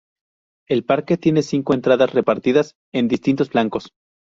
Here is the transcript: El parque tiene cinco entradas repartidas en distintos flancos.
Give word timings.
El 0.67 0.83
parque 0.83 1.15
tiene 1.15 1.43
cinco 1.43 1.75
entradas 1.75 2.11
repartidas 2.11 2.73
en 2.91 3.07
distintos 3.07 3.49
flancos. 3.51 3.91